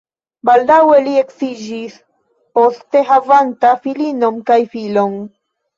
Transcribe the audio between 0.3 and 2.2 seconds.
Baldaŭe li edziĝis,